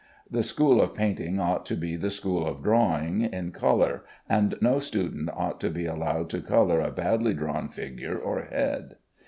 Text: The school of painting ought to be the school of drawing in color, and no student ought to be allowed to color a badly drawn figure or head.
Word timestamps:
The 0.31 0.41
school 0.41 0.81
of 0.81 0.95
painting 0.95 1.39
ought 1.39 1.63
to 1.67 1.75
be 1.75 1.95
the 1.95 2.09
school 2.09 2.47
of 2.47 2.63
drawing 2.63 3.21
in 3.21 3.51
color, 3.51 4.03
and 4.27 4.55
no 4.59 4.79
student 4.79 5.29
ought 5.31 5.59
to 5.59 5.69
be 5.69 5.85
allowed 5.85 6.27
to 6.31 6.41
color 6.41 6.79
a 6.81 6.89
badly 6.89 7.35
drawn 7.35 7.69
figure 7.69 8.17
or 8.17 8.41
head. 8.45 8.95